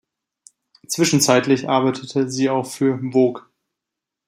[0.87, 3.43] Zwischenzeitlich arbeitete sie auch für "Vogue".